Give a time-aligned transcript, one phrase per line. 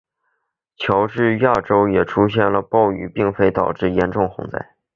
[0.77, 4.73] 乔治亚州也出现了暴雨并导致严重洪灾。